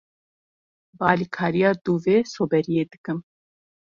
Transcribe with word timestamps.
Bi 0.97 1.05
alikariya 1.11 1.71
dûvê 1.85 2.17
soberiyê 2.33 2.83
dikim. 2.91 3.19